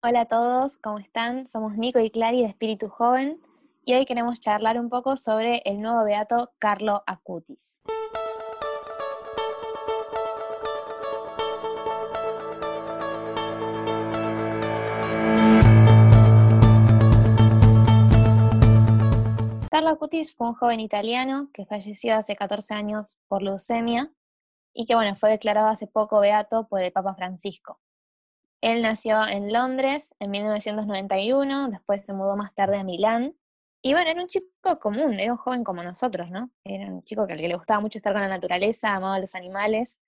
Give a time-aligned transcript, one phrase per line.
[0.00, 1.48] Hola a todos, ¿cómo están?
[1.48, 3.40] Somos Nico y Clary de Espíritu Joven
[3.84, 7.82] y hoy queremos charlar un poco sobre el nuevo beato Carlo Acutis.
[19.68, 24.12] Carlo Acutis fue un joven italiano que falleció hace 14 años por leucemia
[24.72, 27.80] y que bueno, fue declarado hace poco beato por el Papa Francisco.
[28.60, 33.36] Él nació en Londres en 1991, después se mudó más tarde a Milán.
[33.82, 36.50] Y bueno, era un chico común, era un joven como nosotros, ¿no?
[36.64, 39.20] Era un chico que, al que le gustaba mucho estar con la naturaleza, amaba a
[39.20, 40.00] los animales,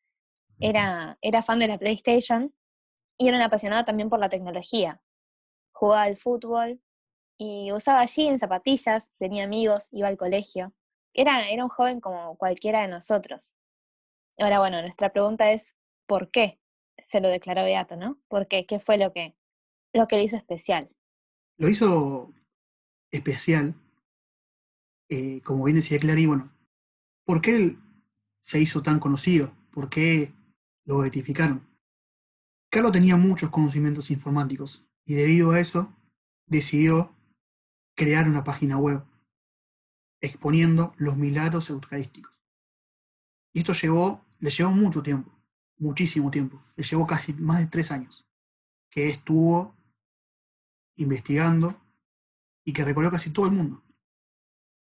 [0.59, 2.53] era, era fan de la PlayStation
[3.17, 5.01] y era un apasionado también por la tecnología.
[5.73, 6.81] Jugaba al fútbol,
[7.43, 10.75] y usaba jeans, zapatillas, tenía amigos, iba al colegio.
[11.15, 13.57] Era, era un joven como cualquiera de nosotros.
[14.39, 15.75] Ahora, bueno, nuestra pregunta es,
[16.07, 16.61] ¿por qué
[17.05, 18.19] se lo declaró Beato, no?
[18.29, 18.67] ¿Por qué?
[18.67, 19.35] ¿Qué fue lo que,
[19.93, 20.91] lo que le hizo especial?
[21.57, 22.33] Lo hizo
[23.11, 23.75] especial,
[25.09, 26.29] eh, como bien decía Clary,
[27.25, 27.79] ¿por qué él
[28.41, 29.53] se hizo tan conocido?
[29.71, 30.33] ¿Por qué
[30.85, 31.69] lo beatificaron?
[32.71, 35.93] Carlos tenía muchos conocimientos informáticos y debido a eso
[36.47, 37.15] decidió
[37.97, 39.03] crear una página web
[40.21, 42.33] exponiendo los milagros eucarísticos.
[43.53, 45.33] Y esto llevó, le llevó mucho tiempo,
[45.81, 48.25] muchísimo tiempo, le llevó casi más de tres años,
[48.91, 49.75] que estuvo
[50.97, 51.81] investigando
[52.65, 53.83] y que recorrió casi todo el mundo.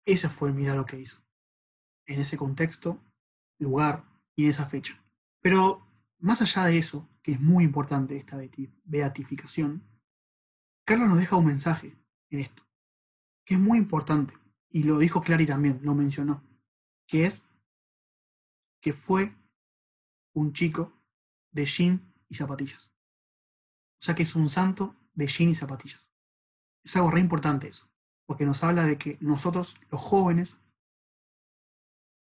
[0.06, 1.22] Ese fue el milagro que hizo,
[2.06, 3.00] en ese contexto,
[3.60, 4.04] lugar
[4.36, 5.02] y en esa fecha.
[5.42, 8.38] Pero más allá de eso, que es muy importante esta
[8.84, 9.84] beatificación,
[10.86, 11.98] Carlos nos deja un mensaje
[12.32, 12.70] en esto
[13.50, 14.36] que es muy importante,
[14.70, 16.44] y lo dijo Clary también, lo mencionó,
[17.08, 17.50] que es
[18.80, 19.36] que fue
[20.40, 20.94] un chico
[21.52, 22.96] de jean y zapatillas.
[24.00, 26.12] O sea que es un santo de jean y zapatillas.
[26.84, 27.90] Es algo re importante eso,
[28.26, 30.60] porque nos habla de que nosotros, los jóvenes,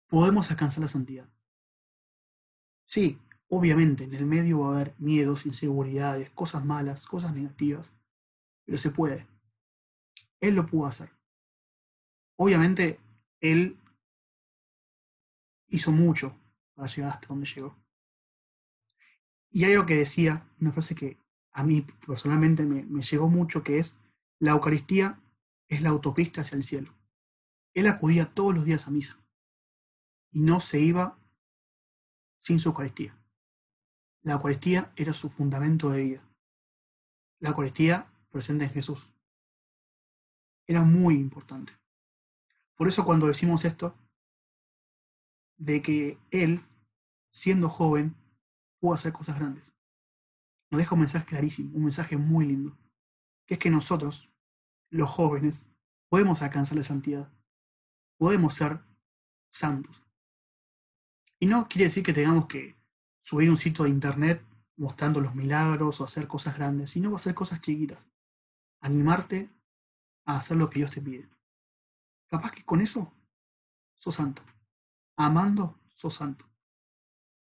[0.08, 1.30] podemos alcanzar la santidad.
[2.88, 7.96] Sí, obviamente en el medio va a haber miedos, inseguridades, cosas malas, cosas negativas,
[8.66, 9.28] pero se puede.
[10.40, 11.12] Él lo pudo hacer.
[12.38, 13.00] Obviamente,
[13.42, 13.78] él
[15.68, 16.36] hizo mucho
[16.74, 17.79] para llegar hasta donde llegó.
[19.52, 21.18] Y hay algo que decía, una frase que
[21.52, 24.02] a mí personalmente me, me llegó mucho, que es,
[24.40, 25.20] la Eucaristía
[25.68, 26.94] es la autopista hacia el cielo.
[27.74, 29.20] Él acudía todos los días a misa
[30.32, 31.18] y no se iba
[32.38, 33.16] sin su Eucaristía.
[34.22, 36.30] La Eucaristía era su fundamento de vida.
[37.40, 39.10] La Eucaristía presente en Jesús
[40.68, 41.74] era muy importante.
[42.76, 43.96] Por eso cuando decimos esto,
[45.58, 46.62] de que él,
[47.32, 48.16] siendo joven,
[48.80, 49.74] pudo hacer cosas grandes,
[50.72, 52.78] nos deja un mensaje clarísimo, un mensaje muy lindo,
[53.46, 54.30] que es que nosotros,
[54.90, 55.68] los jóvenes,
[56.10, 57.32] podemos alcanzar la santidad,
[58.18, 58.80] podemos ser
[59.50, 60.04] santos.
[61.40, 62.78] Y no quiere decir que tengamos que
[63.22, 64.44] subir un sitio de internet
[64.76, 68.10] mostrando los milagros o hacer cosas grandes, sino hacer cosas chiquitas.
[68.82, 69.50] Animarte
[70.26, 71.30] a hacer lo que Dios te pide.
[72.28, 73.12] Capaz que con eso
[73.98, 74.42] sos santo.
[75.18, 76.49] Amando, sos santo.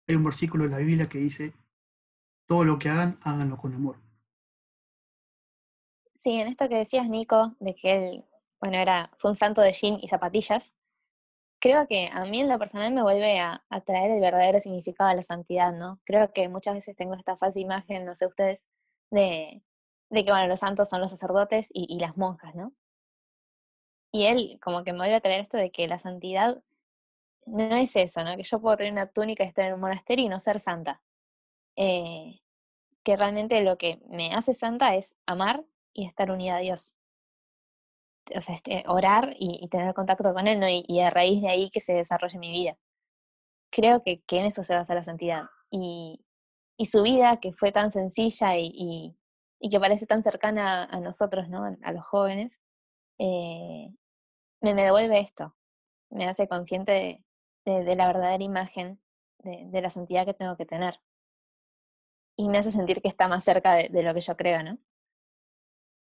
[0.07, 1.53] Hay un versículo en la Biblia que dice,
[2.47, 3.97] todo lo que hagan, háganlo con amor.
[6.15, 8.25] Sí, en esto que decías, Nico, de que él,
[8.59, 10.73] bueno, era, fue un santo de jean y zapatillas,
[11.59, 15.15] creo que a mí en lo personal me vuelve a, traer el verdadero significado de
[15.15, 15.99] la santidad, ¿no?
[16.05, 18.67] Creo que muchas veces tengo esta falsa imagen, no sé ustedes,
[19.11, 19.63] de,
[20.11, 22.73] que, bueno, los santos son los sacerdotes y, las monjas, ¿no?
[24.11, 26.61] Y él como que me vuelve a traer esto de que la santidad
[27.45, 28.35] no es eso, ¿no?
[28.37, 31.01] Que yo puedo tener una túnica y estar en un monasterio y no ser santa.
[31.75, 32.41] Eh,
[33.03, 36.95] que realmente lo que me hace santa es amar y estar unida a Dios.
[38.35, 40.67] O sea, este, orar y, tener contacto con Él, ¿no?
[40.69, 42.77] Y, a raíz de ahí que se desarrolle mi vida.
[43.71, 45.43] Creo que, que en eso se basa la santidad.
[45.69, 46.25] Y,
[46.77, 49.15] y su vida, que fue tan sencilla y,
[49.69, 51.65] que parece tan cercana a nosotros, ¿no?
[51.83, 52.59] A los jóvenes,
[53.19, 53.89] eh,
[54.61, 55.55] me, devuelve esto,
[56.09, 57.24] me hace consciente de,
[57.65, 58.99] la verdadera imagen
[59.39, 60.99] de, la santidad que tengo que tener.
[62.37, 64.77] Y me hace sentir que está más cerca de, lo que yo creo, ¿no?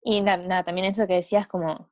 [0.02, 1.90] Y nada, también eso que decías como,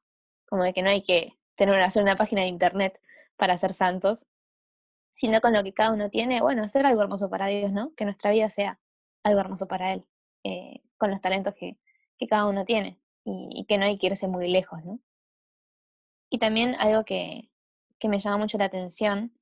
[0.47, 3.01] como de que no hay que tener hacer una página de internet
[3.35, 4.25] para ser santos,
[5.13, 7.93] sino con lo que cada uno tiene, bueno, hacer algo hermoso para Dios, ¿no?
[7.95, 8.79] Que nuestra vida sea
[9.23, 10.05] algo hermoso para Él.
[10.43, 11.77] Eh, con los talentos que,
[12.17, 14.99] que cada uno tiene y, que no hay que irse muy lejos, ¿no?
[16.29, 17.49] Y también algo que,
[17.99, 19.36] que me llama mucho la atención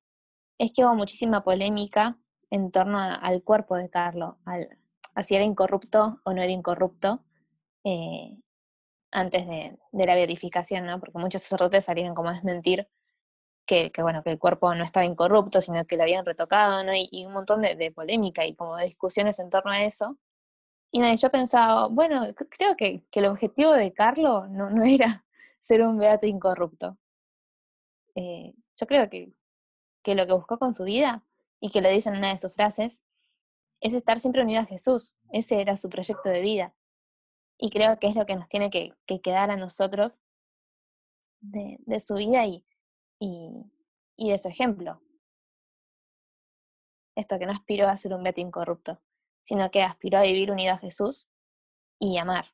[0.58, 2.18] es que hubo muchísima polémica
[2.50, 4.78] en torno al cuerpo de Carlos, al,
[5.14, 7.24] a si era incorrupto o no era incorrupto,
[7.84, 8.36] eh,
[9.12, 11.00] antes de, la beatificación, ¿no?
[11.00, 12.88] Porque muchos sacerdotes salieron como a desmentir
[13.66, 16.92] que, bueno, que el cuerpo no estaba incorrupto, sino que lo habían retocado, ¿no?
[16.94, 20.18] Y, un montón de, polémica y como de discusiones en torno a eso.
[20.90, 25.24] Y nada, yo pensaba, bueno, creo que, el objetivo de Carlo no, no era
[25.60, 26.98] ser un beato incorrupto.
[28.14, 29.32] Eh, yo creo que,
[30.06, 31.24] que lo que buscó con su vida,
[31.58, 33.04] y que lo dice en una de sus frases,
[33.80, 35.16] es estar siempre unido a Jesús.
[35.32, 36.76] Ese era su proyecto de vida.
[37.58, 40.20] Y creo que es lo que nos tiene que, quedar a nosotros
[41.40, 42.62] de, su vida y,
[44.16, 45.02] de su ejemplo.
[47.16, 49.00] Esto que no aspiró a ser un beato incorrupto,
[49.42, 51.26] sino que aspiró a vivir unido a Jesús
[51.98, 52.46] y amar.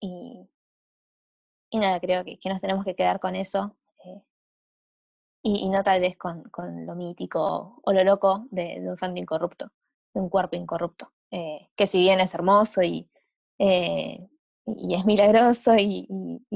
[0.00, 0.48] Y,
[1.68, 3.76] y nada, creo que, que, nos tenemos que quedar con eso
[5.44, 9.20] eh, y, no tal vez con, con, lo mítico o lo loco de, un santo
[9.20, 9.70] incorrupto,
[10.14, 13.10] de un cuerpo incorrupto, eh, que si bien es hermoso y,
[13.58, 14.28] eh,
[14.66, 16.08] y es milagroso y,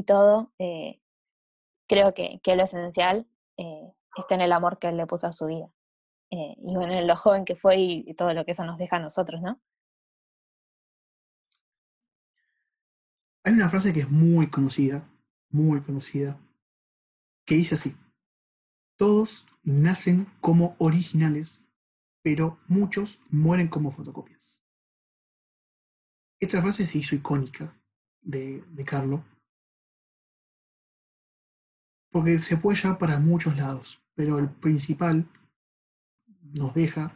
[0.06, 0.52] todo,
[1.88, 5.46] creo que, que, lo esencial está en el amor que él le puso a su
[5.46, 5.68] vida.
[6.30, 9.00] y bueno, en lo joven que fue y todo lo que eso nos deja a
[9.00, 9.60] nosotros, ¿no?
[13.44, 15.08] Hay una frase que es muy conocida,
[15.50, 16.36] muy conocida,
[17.44, 17.94] que dice así,
[18.96, 21.64] todos nacen como originales,
[22.22, 24.62] pero muchos mueren como fotocopias.
[26.40, 27.74] Esta frase se hizo icónica
[28.20, 29.24] de, de Carlo,
[32.10, 35.28] porque se puede llevar para muchos lados, pero el principal
[36.26, 37.12] nos deja,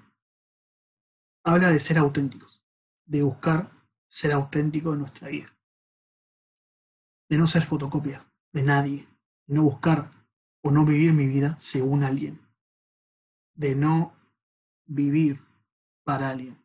[1.44, 2.62] habla de ser auténticos,
[3.06, 3.70] de buscar
[4.08, 5.48] ser auténtico en nuestra vida
[7.30, 9.08] de no ser fotocopia de nadie,
[9.46, 10.10] de no buscar
[10.62, 12.40] o no vivir mi vida según alguien,
[13.54, 14.14] de no
[14.86, 15.40] vivir
[16.04, 16.62] para alguien,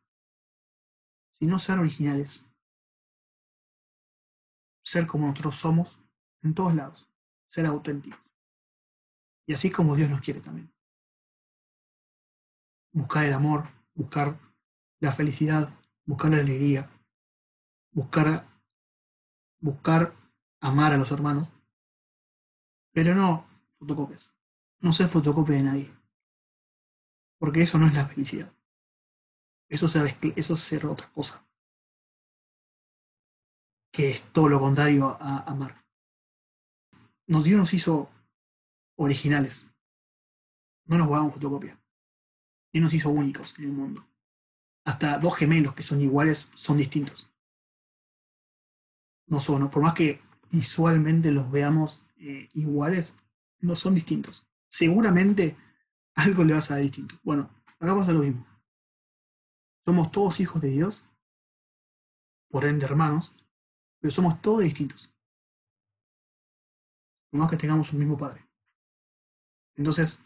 [1.33, 2.49] sino ser originales,
[4.83, 5.99] ser como nosotros somos
[6.41, 7.09] en todos lados,
[7.47, 8.19] ser auténticos.
[9.47, 10.73] Y así como Dios nos quiere también.
[12.91, 14.39] Buscar el amor, buscar
[14.99, 15.69] la felicidad,
[16.05, 16.89] buscar la alegría,
[17.91, 18.47] buscar,
[19.59, 20.15] buscar
[20.61, 21.47] amar a los hermanos,
[22.91, 24.35] pero no fotocopias.
[24.79, 25.93] No ser fotocopia de nadie.
[27.37, 28.51] Porque eso no es la felicidad.
[29.69, 31.45] Eso, eso es ser otra cosa.
[33.91, 35.85] Que es todo lo contrario a amar.
[37.27, 38.09] Dios nos hizo
[38.95, 39.67] originales.
[40.85, 41.79] No nos guardamos fotocopia.
[42.71, 44.05] Y nos hizo únicos en el mundo.
[44.83, 47.31] Hasta dos gemelos que son iguales son distintos.
[49.27, 53.17] No son, por más que visualmente los veamos eh, iguales,
[53.65, 54.47] no son distintos.
[54.67, 55.57] Seguramente
[56.15, 57.15] algo le va a ser distinto.
[57.23, 58.45] Bueno, acá pasa lo mismo.
[59.79, 61.09] Somos todos hijos de Dios,
[62.49, 63.35] por ende hermanos,
[63.99, 65.13] pero somos todos distintos.
[67.29, 68.47] Por más que tengamos un mismo padre.
[69.75, 70.23] Entonces,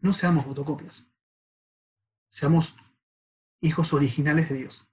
[0.00, 1.10] no seamos fotocopias.
[2.28, 2.76] Seamos
[3.60, 4.86] hijos originales de Dios.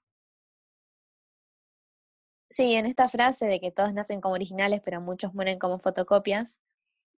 [2.50, 6.60] Sí, en esta frase de que todos nacen como originales, pero muchos mueren como fotocopias,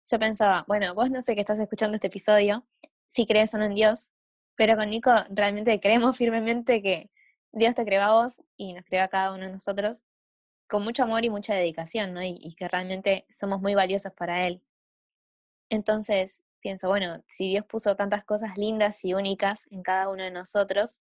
[0.06, 2.66] yo pensaba, bueno, vos no sé que estás escuchando este episodio,
[3.08, 4.12] si crees o no en Dios,
[4.56, 7.10] pero con Nico realmente creemos firmemente que
[7.52, 10.06] Dios te creó a vos y nos creó a cada uno de nosotros
[10.68, 12.24] con mucho amor y mucha dedicación, ¿no?
[12.24, 14.64] Y, que realmente somos muy valiosos para Él.
[15.69, 20.31] Entonces, pienso, bueno, si Dios puso tantas cosas lindas y únicas en cada uno de
[20.31, 21.00] nosotros,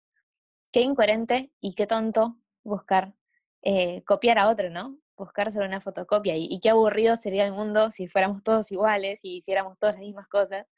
[0.73, 3.15] qué incoherente y qué tonto buscar
[3.63, 4.99] eh, copiar a otro, ¿no?
[5.17, 6.35] Buscar solo una fotocopia.
[6.37, 10.29] Y, qué aburrido sería el mundo si fuéramos todos iguales y hiciéramos todas las mismas
[10.29, 10.73] cosas.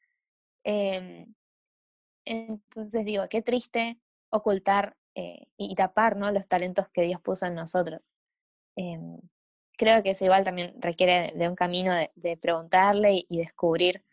[0.65, 1.35] Em,
[2.25, 4.01] entonces digo, qué triste
[4.31, 6.31] ocultar eh, y tapar ¿no?
[6.33, 8.15] los talentos que Dios puso en nosotros.
[8.77, 9.21] Em,
[9.77, 14.05] creo que eso igual también requiere de un camino de, preguntarle y, descubrir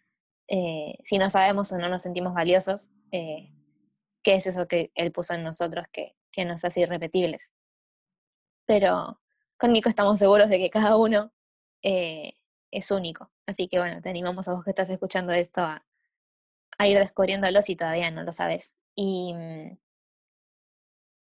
[0.48, 5.34] eh, si no sabemos o no nos sentimos valiosos, qué es eso que Él puso
[5.34, 7.54] en nosotros que, que nos hace irrepetibles
[8.72, 9.20] pero
[9.62, 11.32] con Nico estamos seguros de que cada uno
[11.84, 12.34] eh,
[12.72, 13.30] es único.
[13.46, 15.86] Así que bueno, te animamos a vos que estás escuchando esto a,
[16.88, 18.76] ir descubriéndolo si todavía no lo sabes.
[18.96, 19.36] Y,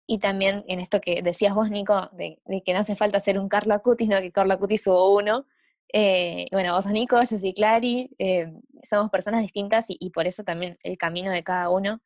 [0.06, 3.50] y también en esto que decías vos, Nico, de, que no hace falta ser un
[3.50, 5.44] Carlo Acutis, sino que Carlo Acutis hubo uno.
[5.92, 8.50] Eh, bueno, vos sos Nico, yo soy Clary, eh,
[8.82, 12.00] somos personas distintas y, por eso también el camino de cada uno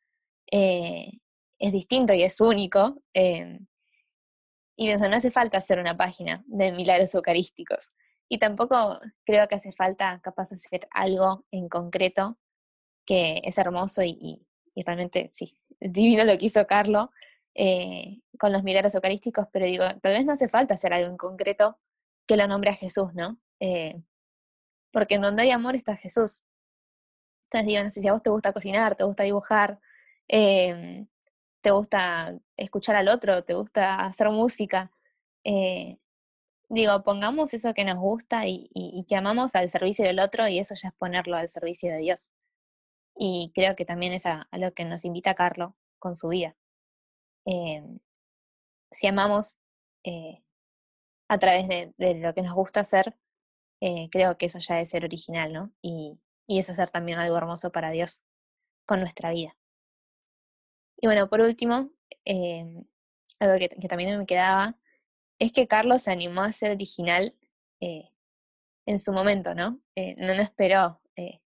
[0.51, 3.01] es distinto y es único.
[4.77, 7.93] Y pienso, no hace falta hacer una página de milagros eucarísticos.
[8.29, 12.39] Y tampoco creo que hace falta capaz hacer algo en concreto
[13.07, 17.11] que es hermoso y, realmente, sí, divino lo que hizo Carlo.
[17.55, 21.17] eh, con los milagros eucarísticos, pero digo, tal vez no hace falta hacer algo en
[21.17, 21.79] concreto
[22.27, 23.39] que lo nombre a Jesús, ¿no?
[23.61, 24.03] Eh,
[24.93, 26.43] porque en donde hay amor está Jesús.
[27.47, 29.79] Entonces digo, no sé si a vos te gusta cocinar, te gusta dibujar,
[30.29, 31.07] em,
[31.65, 34.93] te gusta escuchar al otro, te gusta hacer música.
[35.45, 35.99] Eh,
[36.69, 40.75] digo, pongamos eso que nos gusta y, que amamos al servicio del otro y eso
[40.75, 42.31] ya es ponerlo al servicio de Dios.
[43.17, 46.55] Y creo que también es a, lo que nos invita Carlos con su vida.
[47.47, 47.99] Em,
[48.91, 49.57] si amamos
[50.05, 50.43] eh,
[51.29, 53.17] a través de, lo que nos gusta hacer,
[53.81, 55.73] eh, creo que eso ya es ser original, ¿no?
[55.83, 58.23] Y, y es hacer también algo hermoso para Dios
[58.87, 59.57] con nuestra vida.
[61.05, 61.91] Y bueno, por último,
[62.25, 62.83] em,
[63.39, 64.79] algo que, también me quedaba,
[65.39, 67.37] es que Carlos se animó a ser original
[67.81, 68.09] eh,
[68.87, 69.83] en su momento, ¿no?
[69.97, 71.43] Eh, no, no esperó eh,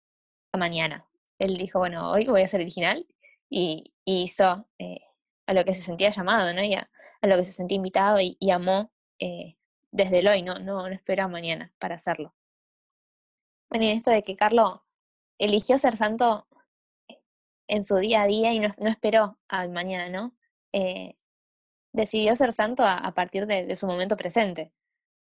[0.51, 1.07] a mañana.
[1.39, 3.07] Él dijo, bueno, hoy voy a ser original
[3.50, 4.67] y, hizo
[5.47, 6.62] a lo que se sentía llamado, ¿no?
[6.62, 6.89] Y a,
[7.21, 8.91] lo que se sentía invitado y, amó
[9.91, 10.55] desde el hoy, ¿no?
[10.55, 12.35] No, no esperó a mañana para hacerlo.
[13.69, 14.81] Bueno, y en esto de que Carlos
[15.38, 16.45] eligió ser santo
[17.67, 20.36] en su día a día y no, esperó al mañana, ¿no?
[20.74, 21.15] Eh,
[21.93, 24.74] decidió ser santo a, partir de, su momento presente.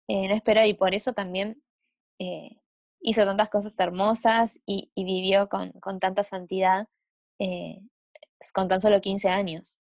[0.08, 1.62] Eh, no esperó y por eso también
[2.18, 2.60] eh,
[3.00, 6.88] hizo tantas cosas hermosas y, vivió con, tanta santidad
[8.54, 9.80] con tan solo 15 años.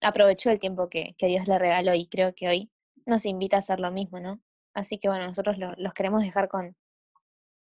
[0.00, 2.70] Aprovechó el tiempo que, Dios le regaló y creo que hoy
[3.06, 4.40] nos invita a hacer lo mismo, ¿no?
[4.74, 6.76] Así que bueno, nosotros los queremos dejar con,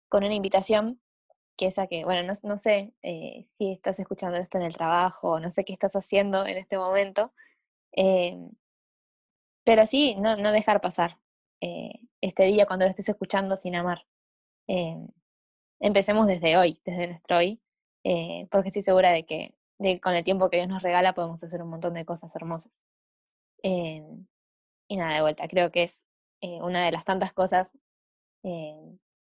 [0.09, 1.01] con una invitación
[1.59, 5.51] que esa que, bueno, no, sé eh, si estás escuchando esto en el trabajo, no
[5.51, 7.33] sé qué estás haciendo en este momento,
[7.93, 8.51] em,
[9.65, 11.19] pero sí, no, no dejar pasar
[11.61, 14.07] eh, este día cuando lo estés escuchando sin amar.
[14.69, 15.09] Em,
[15.81, 17.61] empecemos desde hoy, desde nuestro hoy,
[18.05, 19.55] eh, porque estoy segura de que,
[20.03, 22.85] con el tiempo que Dios nos regala podemos hacer un montón de cosas hermosas.
[23.63, 24.27] Em,
[24.89, 26.05] y nada, de vuelta, creo que es
[26.41, 27.75] una de las tantas cosas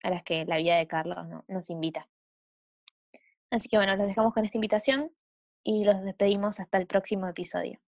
[0.03, 2.09] a las que la vida de Carlos nos invita.
[3.55, 5.13] Así que bueno, los dejamos con esta invitación
[5.63, 7.79] y los despedimos hasta el próximo episodio.